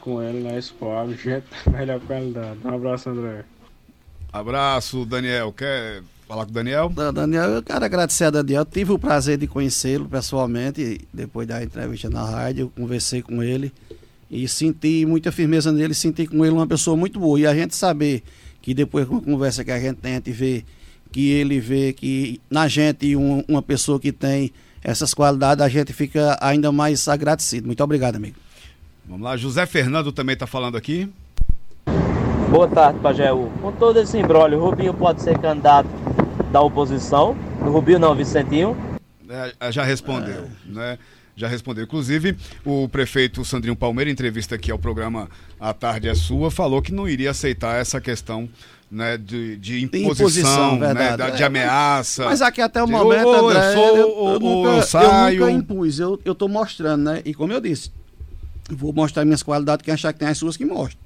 [0.00, 2.58] com ele na Expo gente melhor qualidade.
[2.64, 3.44] Um abraço, André.
[4.32, 5.52] Abraço, Daniel.
[5.52, 6.88] Quer falar com o Daniel?
[6.88, 8.64] Daniel, eu quero agradecer a Daniel.
[8.64, 11.06] Tive o prazer de conhecê-lo pessoalmente.
[11.12, 13.70] Depois da entrevista na rádio, eu conversei com ele
[14.30, 15.92] e senti muita firmeza nele.
[15.92, 17.38] Senti com ele uma pessoa muito boa.
[17.38, 18.22] E a gente saber
[18.62, 20.64] que depois com a conversa que a gente tem, a gente vê
[21.12, 24.50] que ele vê que na gente um, uma pessoa que tem
[24.82, 27.66] essas qualidades, a gente fica ainda mais agradecido.
[27.66, 28.36] Muito obrigado, amigo.
[29.06, 31.08] Vamos lá, José Fernando também está falando aqui.
[32.50, 33.50] Boa tarde, Pajeú.
[33.60, 35.88] Com todo esse embrólio, o Rubinho pode ser candidato
[36.50, 37.36] da oposição?
[37.60, 38.76] O Rubinho não, Vicentinho?
[39.58, 40.72] É, já respondeu, é.
[40.72, 40.98] né?
[41.36, 41.84] Já respondeu.
[41.84, 46.82] Inclusive, o prefeito Sandrinho Palmeira, em entrevista aqui ao programa A Tarde é Sua, falou
[46.82, 48.48] que não iria aceitar essa questão
[48.90, 52.26] né, de, de imposição, imposição né, da, de é, ameaça.
[52.26, 55.36] Mas aqui até o de, momento, oh, André, eu, sou, eu, eu, nunca, eu, saio.
[55.36, 57.22] eu nunca impus, eu, tô mostrando, né?
[57.24, 57.90] E como eu disse,
[58.68, 60.98] vou mostrar minhas qualidades, quem achar que tem as suas que mostra.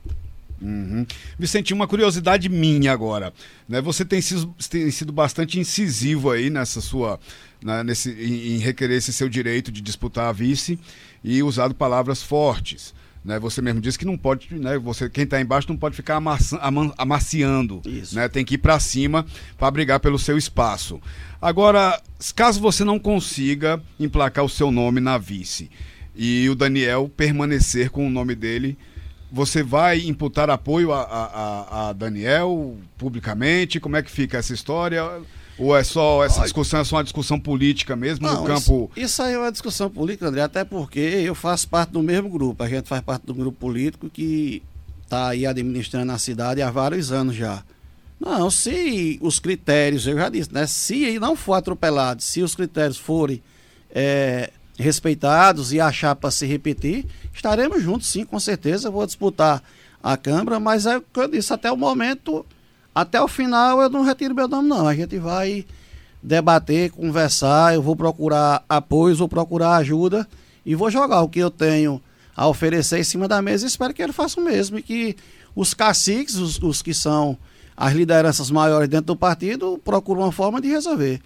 [0.60, 1.06] Uhum.
[1.38, 3.32] Vicente, uma curiosidade minha agora.
[3.68, 3.80] Né?
[3.80, 7.20] Você tem sido, tem sido bastante incisivo aí nessa sua.
[7.62, 10.78] Né, nesse, em, em requerer esse seu direito de disputar a vice
[11.24, 12.94] e usado palavras fortes.
[13.26, 13.40] Né?
[13.40, 14.78] Você mesmo disse que não pode, né?
[14.78, 16.60] Você, quem está embaixo não pode ficar amaça,
[16.96, 17.82] amaciando.
[18.12, 18.28] Né?
[18.28, 19.26] Tem que ir para cima
[19.58, 21.00] para brigar pelo seu espaço.
[21.42, 22.00] Agora,
[22.36, 25.68] caso você não consiga emplacar o seu nome na vice
[26.14, 28.78] e o Daniel permanecer com o nome dele,
[29.30, 33.80] você vai imputar apoio a, a, a Daniel publicamente?
[33.80, 35.02] Como é que fica essa história?
[35.58, 38.90] Ou é só essa discussão é só uma discussão política mesmo Não, no campo?
[38.94, 42.28] Isso, isso aí é uma discussão política, André, até porque eu faço parte do mesmo
[42.28, 42.62] grupo.
[42.62, 44.62] A gente faz parte do grupo político que
[45.02, 47.62] está aí administrando a cidade há vários anos já.
[48.20, 50.66] Não, se os critérios, eu já disse, né?
[50.66, 53.42] Se não for atropelado, se os critérios forem
[53.90, 58.90] é, respeitados e a chapa se repetir, estaremos juntos, sim, com certeza.
[58.90, 59.62] Vou disputar
[60.02, 62.44] a Câmara, mas é o que eu disse, até o momento,
[62.94, 64.86] até o final, eu não retiro meu nome, não.
[64.86, 65.66] A gente vai
[66.22, 70.26] debater, conversar, eu vou procurar apoios, vou procurar ajuda
[70.64, 72.00] e vou jogar o que eu tenho
[72.36, 75.16] a oferecer em cima da mesa e espero que ele faça o mesmo e que
[75.54, 77.38] os caciques, os, os que são
[77.76, 81.20] as lideranças maiores dentro do partido procuram uma forma de resolver.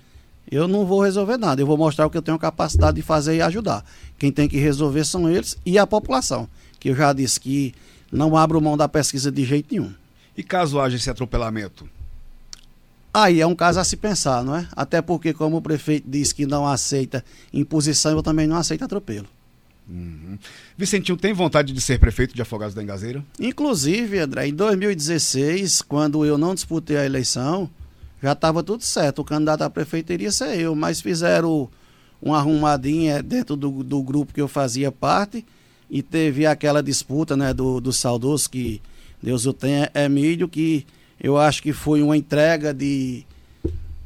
[0.51, 3.37] Eu não vou resolver nada, eu vou mostrar o que eu tenho capacidade de fazer
[3.37, 3.85] e ajudar.
[4.19, 7.75] Quem tem que resolver são eles e a população, que eu já disse que
[8.11, 9.93] não abro mão da pesquisa de jeito nenhum.
[10.37, 11.89] E caso haja esse atropelamento?
[13.13, 14.67] Aí é um caso a se pensar, não é?
[14.73, 19.27] Até porque, como o prefeito disse que não aceita imposição, eu também não aceito atropelo.
[19.89, 20.39] Uhum.
[20.79, 23.25] Vicentinho tem vontade de ser prefeito de Afogados da Engazeira?
[23.41, 27.69] Inclusive, André, em 2016, quando eu não disputei a eleição,
[28.23, 29.21] já estava tudo certo.
[29.21, 31.69] O candidato a prefeito iria ser eu, mas fizeram
[32.21, 35.45] uma arrumadinha dentro do, do grupo que eu fazia parte
[35.89, 38.81] e teve aquela disputa né, do, do saudoso, que
[39.23, 40.87] Deus o tenha, Emílio, que
[41.21, 43.25] eu acho que foi uma entrega de,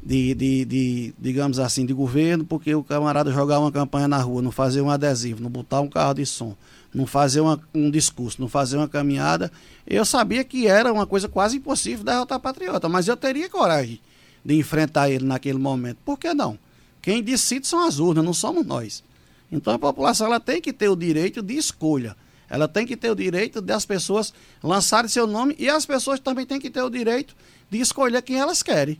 [0.03, 4.41] de, de, de, digamos assim, de governo, porque o camarada jogar uma campanha na rua,
[4.41, 6.55] não fazer um adesivo, não botar um carro de som,
[6.95, 9.51] não fazer uma, um discurso, não fazer uma caminhada,
[9.85, 13.99] eu sabia que era uma coisa quase impossível derrotar Patriota, mas eu teria coragem
[14.43, 15.97] de enfrentar ele naquele momento.
[16.05, 16.57] Por que não?
[17.01, 19.03] Quem decide são as urnas, não somos nós.
[19.51, 22.15] Então a população ela tem que ter o direito de escolha.
[22.49, 26.45] Ela tem que ter o direito das pessoas lançarem seu nome e as pessoas também
[26.45, 27.35] têm que ter o direito
[27.69, 28.97] de escolher quem elas querem.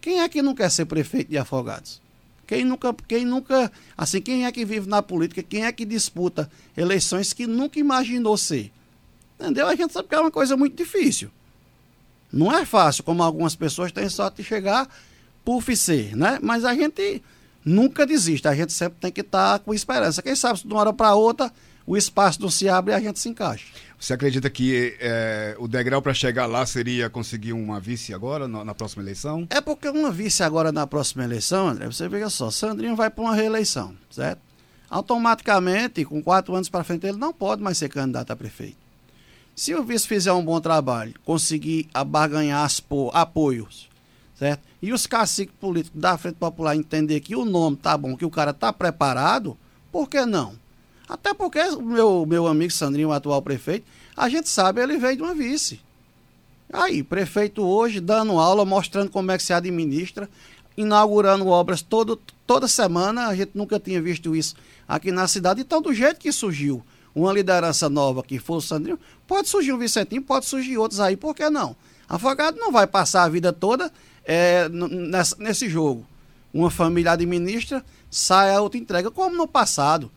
[0.00, 2.01] Quem é que não quer ser prefeito de Afogados?
[2.52, 5.42] Quem nunca, quem nunca, assim, quem é que vive na política?
[5.42, 8.70] Quem é que disputa eleições que nunca imaginou ser?
[9.40, 9.66] Entendeu?
[9.66, 11.30] A gente sabe que é uma coisa muito difícil.
[12.30, 14.86] Não é fácil, como algumas pessoas têm sorte de chegar
[15.42, 16.38] por ser, né?
[16.42, 17.22] Mas a gente
[17.64, 20.20] nunca desiste, a gente sempre tem que estar tá com esperança.
[20.20, 21.50] Quem sabe se de uma hora para outra
[21.86, 23.64] o espaço não se abre e a gente se encaixa.
[24.02, 28.64] Você acredita que é, o degrau para chegar lá seria conseguir uma vice agora, na,
[28.64, 29.46] na, próxima eleição?
[29.48, 33.22] É porque uma vice agora na próxima eleição, André, você veja só, Sandrinho vai para
[33.22, 34.40] uma reeleição, certo?
[34.90, 38.76] Automaticamente, com quatro anos para frente, ele não pode mais ser candidato a prefeito.
[39.54, 42.68] Se o vice fizer um bom trabalho, conseguir abarganhar
[43.12, 43.88] apoios,
[44.34, 44.62] certo?
[44.82, 48.30] E os caciques políticos da Frente Popular entender que o nome tá bom, que o
[48.30, 49.56] cara tá preparado,
[49.92, 50.60] por que não?
[51.12, 53.84] Até porque o meu, meu amigo Sandrinho, o atual prefeito,
[54.16, 55.78] a gente sabe, ele veio de uma vice.
[56.72, 60.26] Aí, prefeito hoje dando aula, mostrando como é que se administra,
[60.74, 64.54] inaugurando obras todo, toda semana, a gente nunca tinha visto isso
[64.88, 65.60] aqui na cidade.
[65.60, 66.82] Então, do jeito que surgiu
[67.14, 71.14] uma liderança nova que for o Sandrinho, pode surgir o Vicentinho, pode surgir outros aí,
[71.14, 71.76] por que não?
[72.08, 73.92] Afogado não vai passar a vida toda
[74.24, 76.06] é, nessa, nesse jogo.
[76.54, 80.10] Uma família administra, sai a outra entrega, como no passado.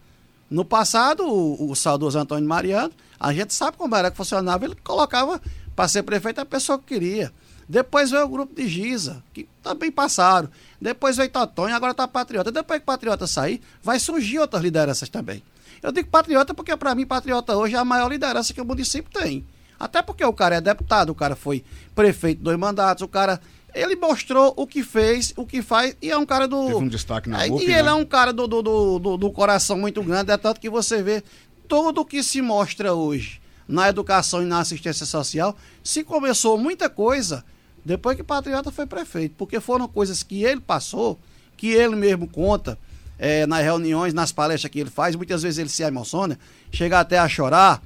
[0.49, 4.75] No passado, o, o saudoso Antônio Mariano, a gente sabe como era que funcionava, ele
[4.83, 5.41] colocava
[5.75, 7.33] para ser prefeito a pessoa que queria.
[7.67, 10.49] Depois veio o grupo de Giza, que também passaram.
[10.79, 12.51] Depois veio Totonho, agora está Patriota.
[12.51, 15.41] Depois que Patriota sair, vai surgir outras lideranças também.
[15.81, 19.11] Eu digo Patriota porque, para mim, Patriota hoje é a maior liderança que o município
[19.11, 19.45] tem.
[19.79, 23.41] Até porque o cara é deputado, o cara foi prefeito dois mandatos, o cara
[23.75, 26.65] ele mostrou o que fez, o que faz, e é um cara do.
[26.65, 27.79] Teve um destaque na é, UP, E né?
[27.79, 31.03] ele é um cara do, do, do, do, coração muito grande, é tanto que você
[31.03, 31.21] vê
[31.67, 36.89] tudo o que se mostra hoje na educação e na assistência social, se começou muita
[36.89, 37.43] coisa
[37.83, 41.19] depois que Patriota foi prefeito, porque foram coisas que ele passou,
[41.57, 42.79] que ele mesmo conta
[43.19, 46.39] é, nas reuniões, nas palestras que ele faz, muitas vezes ele se emociona,
[46.71, 47.81] chega até a chorar.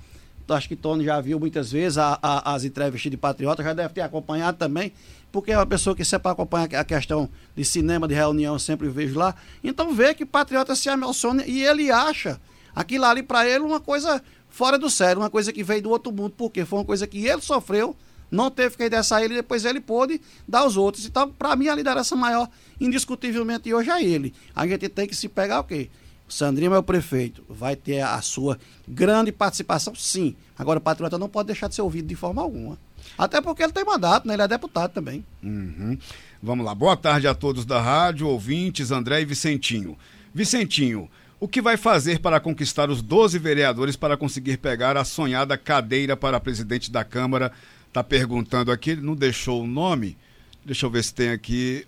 [0.54, 3.94] Acho que Tony já viu muitas vezes a, a, as entrevistas de Patriota, já deve
[3.94, 4.94] ter acompanhado também
[5.32, 8.90] porque é uma pessoa que sempre acompanha a questão de cinema, de reunião, eu sempre
[8.90, 9.36] vejo lá.
[9.64, 12.40] Então vê que Patriota se emociona e ele acha
[12.76, 16.12] aquilo ali para ele uma coisa fora do sério, uma coisa que veio do outro
[16.12, 17.96] mundo, porque foi uma coisa que ele sofreu,
[18.32, 21.06] não teve que dessa ele, depois ele pôde dar aos outros.
[21.06, 24.34] Então, para mim, a liderança maior, indiscutivelmente, hoje é ele.
[24.56, 25.90] A gente tem que se pegar o quê?
[26.30, 30.36] Sandrinho é o prefeito, vai ter a sua grande participação, sim.
[30.58, 32.78] Agora, o patriota não pode deixar de ser ouvido de forma alguma.
[33.18, 34.34] Até porque ele tem mandato, né?
[34.34, 35.26] Ele é deputado também.
[35.44, 35.98] Uhum.
[36.42, 36.74] Vamos lá.
[36.76, 39.98] Boa tarde a todos da rádio, ouvintes, André e Vicentinho.
[40.34, 45.58] Vicentinho, o que vai fazer para conquistar os 12 vereadores para conseguir pegar a sonhada
[45.58, 47.52] cadeira para presidente da Câmara?
[47.88, 50.18] Está perguntando aqui, não deixou o nome.
[50.66, 51.86] Deixa eu ver se tem aqui.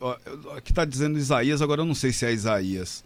[0.58, 3.04] Aqui está dizendo Isaías, agora eu não sei se é Isaías.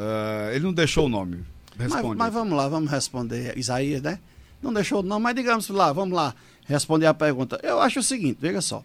[0.00, 1.44] Uh, ele não deixou o nome.
[1.78, 2.08] Responde.
[2.08, 3.56] Mas, mas, vamos lá, vamos responder.
[3.58, 4.18] Isaías, né?
[4.62, 6.34] Não deixou o nome, mas digamos lá, vamos lá
[6.64, 7.60] responder a pergunta.
[7.62, 8.82] Eu acho o seguinte, veja só.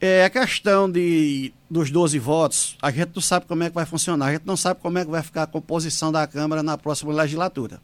[0.00, 3.84] É a questão de, dos 12 votos, a gente não sabe como é que vai
[3.84, 6.78] funcionar, a gente não sabe como é que vai ficar a composição da Câmara na
[6.78, 7.80] próxima legislatura.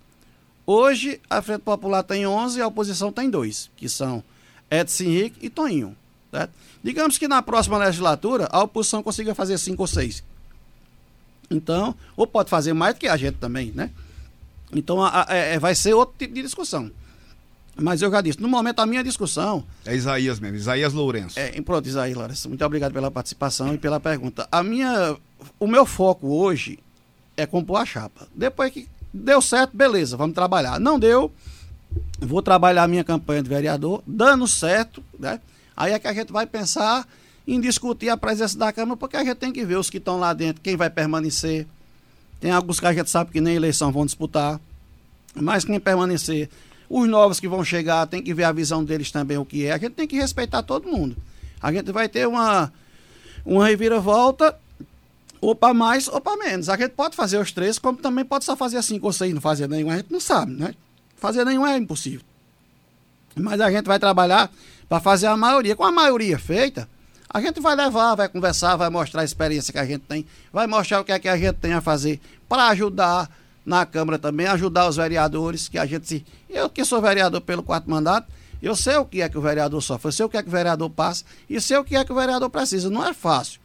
[0.64, 4.22] Hoje, a Frente Popular tem 11 e a oposição tem dois, que são
[4.70, 5.96] Edson Henrique e Toninho.
[6.30, 6.52] Certo?
[6.82, 10.22] Digamos que na próxima legislatura a oposição consiga fazer cinco ou seis.
[11.50, 13.90] Então, ou pode fazer mais do que a gente também, né?
[14.72, 16.90] Então, a, a, é, vai ser outro tipo de discussão.
[17.76, 19.64] Mas eu já disse, no momento a minha discussão.
[19.85, 21.38] É Isaías mesmo, Isaías Lourenço.
[21.38, 22.48] É, pronto, Isaías Lourenço.
[22.48, 24.48] Muito obrigado pela participação e pela pergunta.
[24.50, 25.16] A minha.
[25.59, 26.78] O meu foco hoje
[27.37, 28.28] é compor a chapa.
[28.35, 30.78] Depois que deu certo, beleza, vamos trabalhar.
[30.78, 31.33] Não deu,
[32.20, 35.40] vou trabalhar a minha campanha de vereador, dando certo, né?
[35.76, 37.07] Aí é que a gente vai pensar
[37.46, 40.18] em discutir a presença da Câmara, porque a gente tem que ver os que estão
[40.18, 41.66] lá dentro, quem vai permanecer.
[42.40, 44.61] Tem alguns que a gente sabe que nem eleição vão disputar,
[45.35, 46.48] mas quem permanecer
[46.88, 49.72] os novos que vão chegar, tem que ver a visão deles também, o que é.
[49.72, 51.16] A gente tem que respeitar todo mundo.
[51.61, 52.72] A gente vai ter uma,
[53.44, 54.57] uma reviravolta,
[55.40, 56.68] ou para mais ou para menos.
[56.68, 59.40] A gente pode fazer os três, como também pode só fazer cinco ou seis, não
[59.40, 59.90] fazer nenhum.
[59.90, 60.74] A gente não sabe, né?
[61.16, 62.22] Fazer nenhum é impossível.
[63.37, 64.50] Mas a gente vai trabalhar
[64.88, 65.74] para fazer a maioria.
[65.74, 66.88] Com a maioria feita,
[67.35, 70.68] a gente vai levar, vai conversar, vai mostrar a experiência que a gente tem, vai
[70.68, 73.29] mostrar o que é que a gente tem a fazer para ajudar
[73.66, 76.25] na Câmara também, ajudar os vereadores, que a gente se.
[76.49, 78.31] Eu que sou vereador pelo quarto mandato,
[78.62, 80.49] eu sei o que é que o vereador sofre, eu sei o que é que
[80.49, 82.88] o vereador passa e sei o que é que o vereador precisa.
[82.88, 83.61] Não é fácil.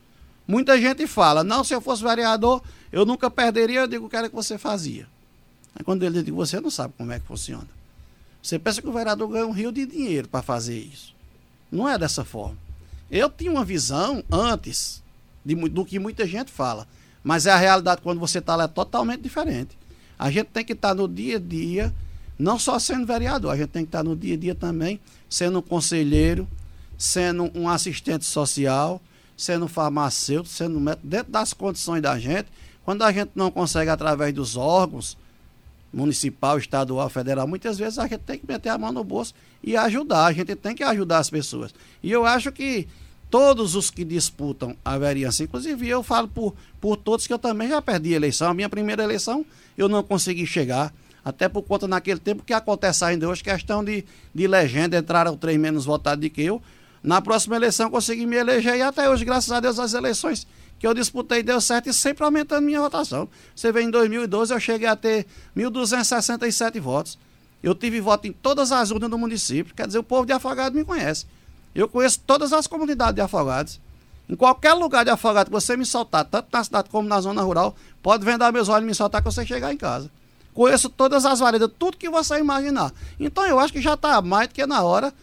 [0.47, 4.15] Muita gente fala, não, se eu fosse vereador, eu nunca perderia, eu digo o que
[4.15, 5.07] era que você fazia.
[5.75, 7.67] Aí quando ele diz, você não sabe como é que funciona.
[8.41, 11.13] Você pensa que o vereador ganha um rio de dinheiro para fazer isso.
[11.71, 12.57] Não é dessa forma.
[13.11, 15.01] Eu tinha uma visão antes
[15.43, 16.87] de, do que muita gente fala.
[17.23, 19.77] Mas é a realidade quando você está lá é totalmente diferente.
[20.17, 21.93] A gente tem que estar no dia a dia,
[22.37, 25.59] não só sendo vereador, a gente tem que estar no dia a dia também sendo
[25.59, 26.47] um conselheiro,
[26.97, 29.01] sendo um assistente social,
[29.37, 32.47] sendo um farmacêutico, sendo um médico, dentro das condições da gente.
[32.83, 35.17] Quando a gente não consegue através dos órgãos,
[35.91, 39.75] municipal, estadual, federal, muitas vezes a gente tem que meter a mão no bolso e
[39.75, 41.73] ajudar, a gente tem que ajudar as pessoas.
[42.01, 42.87] E eu acho que
[43.29, 47.69] todos os que disputam a vereança, inclusive eu falo por, por todos que eu também
[47.69, 48.49] já perdi a eleição.
[48.49, 49.45] A minha primeira eleição
[49.77, 54.05] eu não consegui chegar, até por conta naquele tempo que acontece ainda hoje, questão de,
[54.33, 56.61] de legenda, entraram três menos votados do que eu.
[57.01, 60.45] Na próxima eleição consegui me eleger e até hoje, graças a Deus, as eleições
[60.79, 63.27] que eu disputei deu certo e sempre aumentando minha votação.
[63.53, 67.19] Você vê, em 2012 eu cheguei a ter 1.267 votos.
[67.61, 70.73] Eu tive voto em todas as urnas do município, quer dizer, o povo de Afogado
[70.75, 71.25] me conhece.
[71.75, 73.79] Eu conheço todas as comunidades de Afogados.
[74.29, 77.41] Em qualquer lugar de Afogado que você me soltar, tanto na cidade como na zona
[77.41, 80.09] rural, pode vendar meus olhos e me soltar que você chegar em casa.
[80.53, 82.93] Conheço todas as varedas, tudo que você imaginar.
[83.19, 85.13] Então eu acho que já está mais do que na hora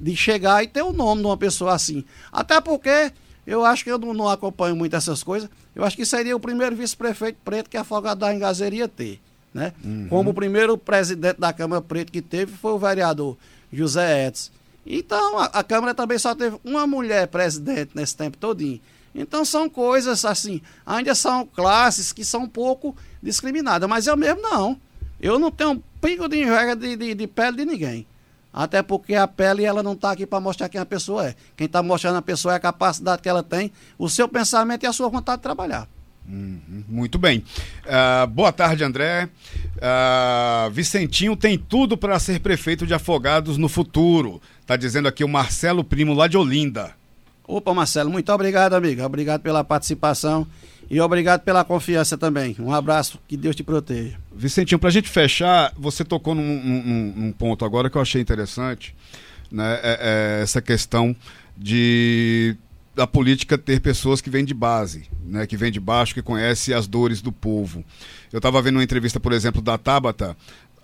[0.00, 2.04] de chegar e ter o nome de uma pessoa assim.
[2.32, 3.12] Até porque
[3.46, 5.48] eu acho que eu não, não acompanho muito essas coisas.
[5.74, 9.20] Eu acho que seria o primeiro vice-prefeito preto que Afogado da Engazeira ia ter.
[9.52, 9.72] Né?
[9.84, 10.06] Uhum.
[10.08, 13.36] Como o primeiro presidente da Câmara Preto que teve foi o vereador
[13.72, 14.50] José Edson.
[14.86, 18.80] Então, a, a, Câmara também só teve uma mulher presidente nesse tempo todinho.
[19.14, 24.42] Então, são coisas assim, ainda são classes que são um pouco discriminadas, mas eu mesmo
[24.42, 24.76] não.
[25.20, 28.06] Eu não tenho um pingo de inveja de, de, de pele de ninguém.
[28.54, 31.34] Até porque a pele ela não está aqui para mostrar quem a pessoa é.
[31.56, 34.86] Quem está mostrando a pessoa é a capacidade que ela tem, o seu pensamento e
[34.86, 35.88] a sua vontade de trabalhar.
[36.26, 37.44] Uhum, muito bem.
[37.84, 39.28] Uh, boa tarde, André.
[39.76, 44.40] Uh, Vicentinho tem tudo para ser prefeito de Afogados no futuro.
[44.60, 46.92] Está dizendo aqui o Marcelo Primo, lá de Olinda.
[47.46, 49.04] Opa, Marcelo, muito obrigado, amiga.
[49.04, 50.46] Obrigado pela participação
[50.90, 52.56] e obrigado pela confiança também.
[52.58, 54.18] Um abraço, que Deus te proteja.
[54.34, 58.20] Vicentinho, para a gente fechar, você tocou num, num, num, ponto agora que eu achei
[58.20, 58.94] interessante,
[59.50, 59.80] né?
[59.82, 61.14] É, é essa questão
[61.56, 62.56] de
[62.94, 65.46] da política ter pessoas que vêm de base, né?
[65.46, 67.84] Que vêm de baixo, que conhecem as dores do povo.
[68.32, 70.36] Eu estava vendo uma entrevista, por exemplo, da Tabata,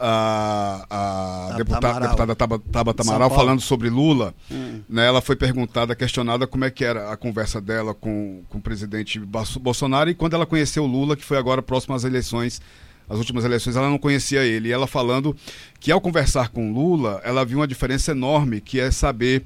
[0.02, 4.80] a, a deputada, deputada Tabata Amaral falando sobre Lula, hum.
[4.88, 8.62] né, ela foi perguntada, questionada como é que era a conversa dela com, com o
[8.62, 12.62] presidente Bolsonaro e quando ela conheceu Lula, que foi agora próximo às eleições,
[13.10, 14.68] as últimas eleições, ela não conhecia ele.
[14.68, 15.36] E ela falando
[15.78, 19.44] que ao conversar com Lula, ela viu uma diferença enorme, que é saber,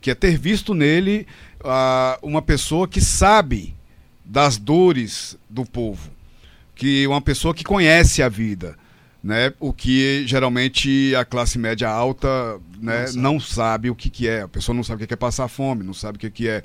[0.00, 1.26] que é ter visto nele
[1.62, 3.74] uh, uma pessoa que sabe
[4.24, 6.10] das dores do povo,
[6.74, 8.76] que uma pessoa que conhece a vida
[9.26, 9.52] né?
[9.58, 13.90] O que geralmente a classe média alta né, não, sabe.
[13.90, 14.42] o que, que é.
[14.42, 16.62] A pessoa não sabe o que é passar fome, não sabe o que, que é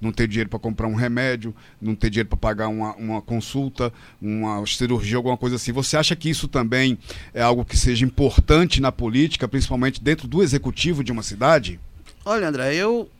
[0.00, 3.92] não ter dinheiro para comprar um remédio, não ter dinheiro para pagar uma, uma consulta,
[4.22, 5.72] uma cirurgia, alguma coisa assim.
[5.72, 6.96] Você acha que isso também
[7.34, 11.80] é algo que seja importante na política, principalmente dentro do executivo de uma cidade?
[12.24, 13.10] Olha, André, eu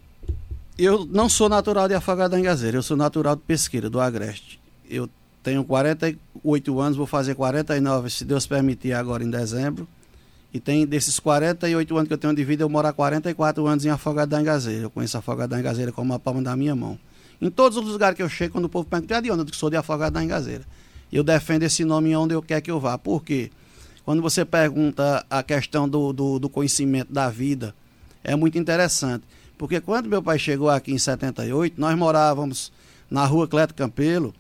[0.79, 4.61] eu não sou natural de Afogado da Engazeira, eu sou natural de Pesqueira, do Agreste.
[4.89, 5.11] Eu
[5.45, 9.87] tenho 48 anos, vou fazer 49, se Deus permitir, agora em dezembro.
[10.53, 13.85] E tem desses 48 anos que eu tenho de vida, eu moro há 44 anos
[13.85, 14.85] em Afogado da Engazeira.
[14.85, 16.99] Eu conheço Afogado da Engazeira como a palma da minha mão.
[17.43, 19.69] Em todos os lugares que eu chego, quando o povo pergunta, de onde eu sou
[19.69, 20.65] de Afogado da Engazeira.
[21.13, 22.97] Eu defendo esse nome onde eu quer que eu vá.
[22.97, 23.51] Por quê?
[24.05, 27.75] Quando você pergunta a questão do, do, do conhecimento da vida,
[28.23, 29.25] é muito interessante.
[29.59, 32.73] Porque quando meu pai chegou aqui em 78, nós morávamos
[33.11, 34.35] na rua Cleto Campelo.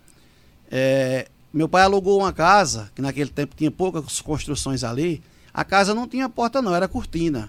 [0.76, 5.22] É, meu pai alugou uma casa, que naquele tempo tinha poucas construções ali.
[5.52, 7.48] A casa não tinha porta, não, era cortina.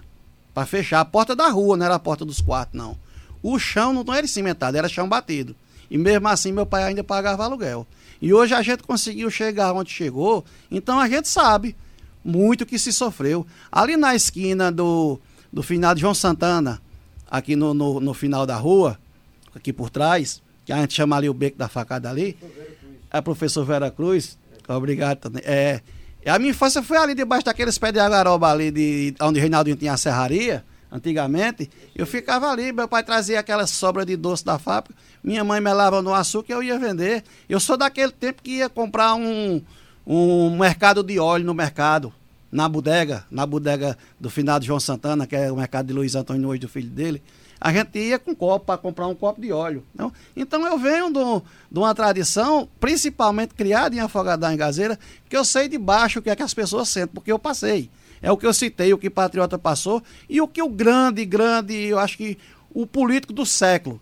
[0.54, 1.00] Para fechar.
[1.00, 2.96] A porta da rua, não era a porta dos quartos, não.
[3.42, 5.56] O chão não era cimentado, era chão batido.
[5.90, 7.84] E mesmo assim, meu pai ainda pagava aluguel.
[8.22, 11.76] E hoje a gente conseguiu chegar onde chegou, então a gente sabe
[12.24, 13.44] muito que se sofreu.
[13.72, 15.18] Ali na esquina do,
[15.52, 16.80] do final de João Santana,
[17.28, 18.96] aqui no, no, no, final da rua,
[19.52, 22.36] aqui por trás, que a gente chama ali o beco da facada ali.
[23.16, 24.38] É professor Vera Cruz.
[24.68, 25.42] Obrigado também.
[25.44, 25.80] É,
[26.26, 29.76] a minha infância foi ali debaixo daqueles pés de agaroba ali, de, onde o Reinaldinho
[29.76, 31.70] tinha a serraria, antigamente.
[31.94, 35.72] Eu ficava ali, meu pai trazia aquela sobra de doce da fábrica, minha mãe me
[35.72, 37.22] lava no açúcar eu ia vender.
[37.48, 39.62] Eu sou daquele tempo que ia comprar um,
[40.06, 42.12] um mercado de óleo no mercado
[42.50, 46.42] na bodega, na bodega do finado João Santana, que é o mercado de Luiz Antônio
[46.42, 47.22] Noite, do filho dele,
[47.60, 49.84] a gente ia com copo para comprar um copo de óleo.
[49.94, 50.12] Não?
[50.36, 55.68] Então eu venho de uma tradição, principalmente criada em Afogadão em Gazeira, que eu sei
[55.68, 57.90] de baixo o que é que as pessoas sentem, porque eu passei.
[58.20, 61.74] É o que eu citei, o que Patriota passou, e o que o grande, grande,
[61.74, 62.38] eu acho que
[62.70, 64.00] o político do século,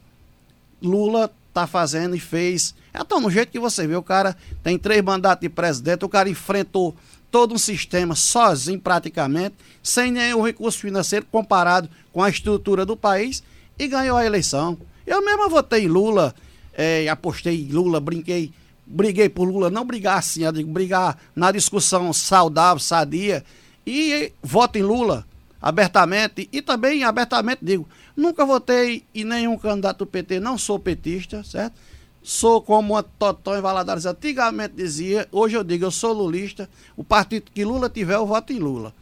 [0.81, 2.75] Lula está fazendo e fez.
[2.93, 6.29] Então, no jeito que você vê, o cara tem três mandatos de presidente, o cara
[6.29, 6.95] enfrentou
[7.35, 13.43] todo um sistema sozinho praticamente, sem nenhum recurso financeiro comparado com a estrutura do país
[13.77, 14.79] e ganhou a eleição.
[15.05, 16.33] Eu mesmo votei em Lula,
[16.73, 18.53] é, apostei em Lula, brinquei,
[18.87, 23.45] briguei por Lula, não brigar assim, brigar na discussão saudável, sadia,
[23.85, 25.27] e voto em Lula
[25.61, 31.43] abertamente e também abertamente digo, nunca votei em nenhum candidato do PT, não sou petista,
[31.43, 31.75] certo?
[32.25, 37.05] Sou como a Totó em Valadares antigamente dizia, hoje eu digo, eu sou lulista, o
[37.05, 38.95] partido que Lula tiver, eu voto em Lula.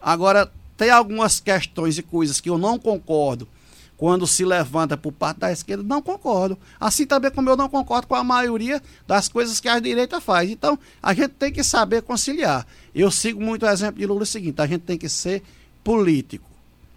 [0.00, 3.48] Agora, tem algumas questões e coisas que eu não concordo
[3.96, 6.56] quando se levanta por parte da esquerda, não concordo.
[6.78, 10.48] Assim também como eu não concordo com a maioria das coisas que a direita faz.
[10.48, 12.64] Então, a gente tem que saber conciliar.
[12.94, 15.42] Eu sigo muito o exemplo de Lula o seguinte, a gente tem que ser
[15.82, 16.48] político.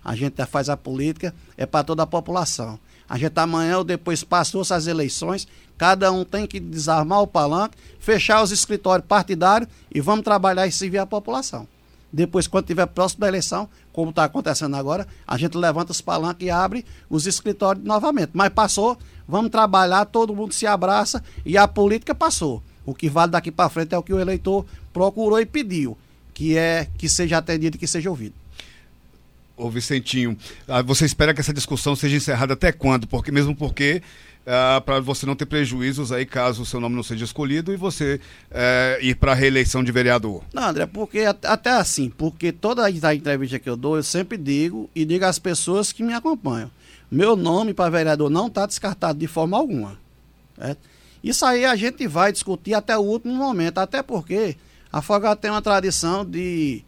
[0.06, 2.80] A gente faz a política, é para toda a população.
[3.12, 5.48] A gente amanhã ou depois passou essas eleições,
[5.82, 10.72] cada um tem que desarmar o palanque, fechar os escritórios partidários e vamos trabalhar e
[10.72, 11.68] servir a população.
[12.14, 16.46] Depois, quando tiver próximo da eleição, como está acontecendo agora, a gente levanta os palanques
[16.46, 18.30] e abre os escritórios novamente.
[18.36, 18.96] Mas passou,
[19.28, 22.62] vamos trabalhar, todo mundo se abraça e a política passou.
[22.86, 24.64] O que vale daqui para frente é o que o eleitor
[24.94, 25.98] procurou e pediu,
[26.32, 28.36] que é que seja atendido e que seja ouvido.
[29.58, 33.08] Ô Vicentinho, ah, você espera que essa discussão seja encerrada até quando?
[33.08, 34.02] Porque mesmo porque
[34.46, 37.78] ah, para você não ter prejuízos aí caso o seu nome não seja escolhido e
[37.78, 40.44] você eh, ir para a reeleição de vereador.
[40.54, 44.90] Não, André, porque até assim, porque toda a entrevista que eu dou, eu sempre digo
[44.96, 46.72] e digo às pessoas que me acompanham.
[47.10, 50.00] Meu nome para vereador não está descartado de forma alguma.
[50.58, 50.80] Certo?
[51.24, 54.58] Isso aí a gente vai discutir até o último momento, até porque
[54.92, 56.84] a Foga tem uma tradição de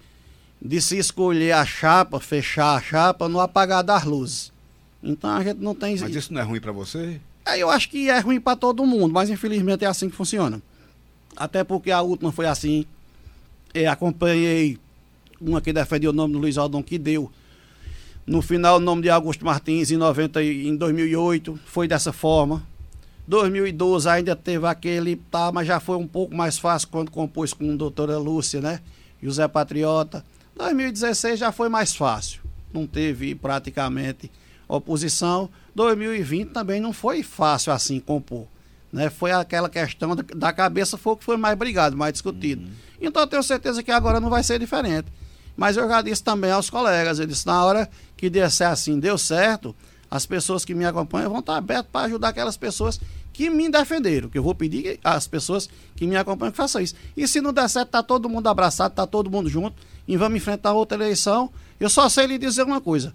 [0.65, 4.51] de se escolher a chapa, fechar a chapa no apagar das luzes.
[5.03, 5.99] Então a gente não tem.
[5.99, 7.19] Mas isso não é ruim para você?
[7.45, 10.61] É, eu acho que é ruim para todo mundo, mas infelizmente é assim que funciona.
[11.35, 12.85] Até porque a última foi assim.
[13.73, 14.77] Eu acompanhei
[15.41, 17.31] uma que defendeu o nome do Luiz Aldon que deu.
[18.25, 22.65] No final, o nome de Augusto Martins em, 90, em 2008 foi dessa forma.
[23.27, 27.71] 2012 ainda teve aquele, tá, mas já foi um pouco mais fácil quando compôs com
[27.71, 28.79] a doutora Lúcia, né?
[29.21, 30.25] José Patriota.
[30.55, 32.41] 2016 já foi mais fácil,
[32.73, 34.29] não teve praticamente
[34.67, 35.49] oposição.
[35.75, 38.47] 2020 também não foi fácil assim compor.
[38.91, 39.09] Né?
[39.09, 42.63] Foi aquela questão da cabeça foi o que foi mais brigado, mais discutido.
[42.63, 42.71] Uhum.
[43.01, 45.07] Então eu tenho certeza que agora não vai ser diferente.
[45.55, 49.17] Mas eu já disse também aos colegas, eu disse, na hora que der assim, deu
[49.17, 49.75] certo,
[50.09, 52.99] as pessoas que me acompanham vão estar abertas para ajudar aquelas pessoas
[53.31, 56.93] que me defenderam, que eu vou pedir às pessoas que me acompanham que façam isso.
[57.17, 59.75] E se não der certo, tá todo mundo abraçado, tá todo mundo junto,
[60.07, 61.51] e vamos enfrentar outra eleição.
[61.79, 63.13] Eu só sei lhe dizer uma coisa.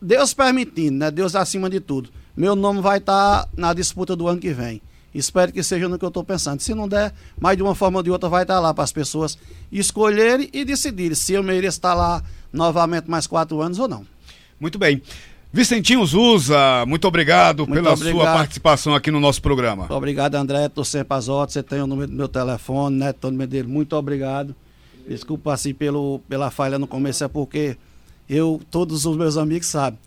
[0.00, 1.10] Deus permitindo, né?
[1.10, 2.10] Deus acima de tudo.
[2.36, 4.80] Meu nome vai estar tá na disputa do ano que vem.
[5.14, 6.60] Espero que seja no que eu estou pensando.
[6.60, 8.84] Se não der, mais de uma forma ou de outra vai estar tá lá para
[8.84, 9.38] as pessoas
[9.72, 12.22] escolherem e decidirem se eu mereço estar tá lá
[12.52, 14.06] novamente mais quatro anos ou não.
[14.60, 15.00] Muito bem.
[15.52, 18.14] Vicentinho Zusa, muito obrigado muito pela obrigado.
[18.14, 19.86] sua participação aqui no nosso programa.
[19.88, 20.66] Obrigado, André.
[20.66, 21.54] Estou sempre às ordens.
[21.54, 23.12] Você tem o número do meu telefone, né?
[23.14, 24.54] Todo Medeiros, muito obrigado.
[25.08, 27.78] Desculpa assim pelo, pela falha no começo, é porque
[28.28, 29.98] eu, todos os meus amigos sabem,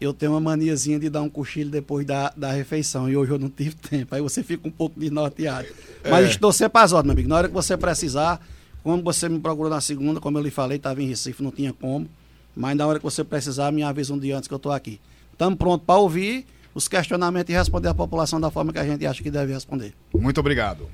[0.00, 3.38] eu tenho uma maniazinha de dar um cochilo depois da, da refeição e hoje eu
[3.38, 4.14] não tive tempo.
[4.14, 5.66] Aí você fica um pouco desnorteado.
[6.02, 6.10] É.
[6.10, 7.28] Mas estou sempre às ordens, meu amigo.
[7.28, 8.40] Na hora que você precisar,
[8.82, 11.72] como você me procurou na segunda, como eu lhe falei, estava em Recife, não tinha
[11.72, 12.08] como.
[12.54, 15.00] Mas na hora que você precisar, me avisa um dia antes que eu estou aqui.
[15.32, 19.06] Estamos prontos para ouvir os questionamentos e responder à população da forma que a gente
[19.06, 19.94] acha que deve responder.
[20.12, 20.88] Muito obrigado.